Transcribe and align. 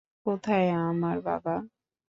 কোথায় 0.25 0.69
আমার 0.81 1.17
বাবা? 1.21 1.55